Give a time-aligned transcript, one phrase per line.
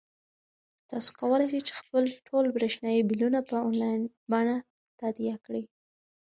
[0.89, 4.57] تاسو کولای شئ چې خپلې ټولې برېښنايي بلونه په انلاین بڼه
[4.99, 5.63] تادیه کړئ.